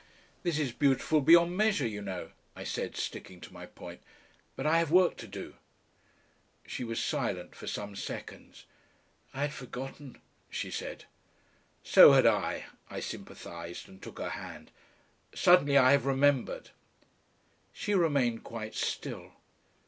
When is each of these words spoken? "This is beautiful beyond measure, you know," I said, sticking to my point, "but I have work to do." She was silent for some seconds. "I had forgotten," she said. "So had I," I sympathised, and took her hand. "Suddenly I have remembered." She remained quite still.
"This 0.41 0.57
is 0.57 0.71
beautiful 0.71 1.21
beyond 1.21 1.55
measure, 1.55 1.85
you 1.85 2.01
know," 2.01 2.31
I 2.55 2.63
said, 2.63 2.95
sticking 2.97 3.39
to 3.41 3.53
my 3.53 3.67
point, 3.67 4.01
"but 4.55 4.65
I 4.65 4.79
have 4.79 4.89
work 4.89 5.15
to 5.17 5.27
do." 5.27 5.57
She 6.65 6.83
was 6.83 6.99
silent 6.99 7.53
for 7.55 7.67
some 7.67 7.95
seconds. 7.95 8.65
"I 9.31 9.41
had 9.41 9.53
forgotten," 9.53 10.19
she 10.49 10.71
said. 10.71 11.05
"So 11.83 12.13
had 12.13 12.25
I," 12.25 12.65
I 12.89 12.99
sympathised, 12.99 13.87
and 13.87 14.01
took 14.01 14.17
her 14.17 14.29
hand. 14.31 14.71
"Suddenly 15.35 15.77
I 15.77 15.91
have 15.91 16.07
remembered." 16.07 16.71
She 17.71 17.93
remained 17.93 18.43
quite 18.43 18.73
still. 18.73 19.33